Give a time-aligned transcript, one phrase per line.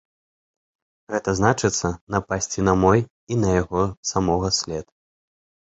[1.15, 2.99] Гэта значыцца напасці на мой
[3.37, 3.81] і на яго
[4.15, 4.85] самога след.